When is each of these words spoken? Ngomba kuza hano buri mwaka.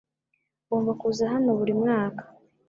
Ngomba 0.65 0.91
kuza 1.01 1.23
hano 1.33 1.49
buri 1.59 1.73
mwaka. 1.81 2.23